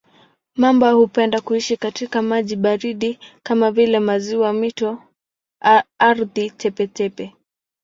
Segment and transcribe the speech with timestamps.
[0.55, 5.03] Mamba hupenda kuishi katika maji baridi kama vile maziwa, mito,
[5.99, 7.33] ardhi tepe-tepe.